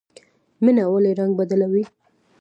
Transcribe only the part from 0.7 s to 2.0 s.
ولې رنګ بدلوي؟